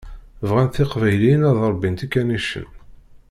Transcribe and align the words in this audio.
Bɣant 0.49 0.75
teqbayliyin 0.77 1.47
ad 1.49 1.57
ṛebbint 1.71 2.05
ikanicen. 2.05 2.69